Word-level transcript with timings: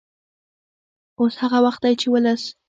اوس 1.19 1.33
هغه 1.43 1.59
وخت 1.65 1.81
دی 1.85 1.93
چې 2.01 2.07
ولس 2.13 2.41